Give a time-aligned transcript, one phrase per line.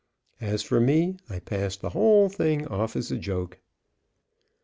[0.39, 3.59] As for me, I pass the whole thing off as a joke.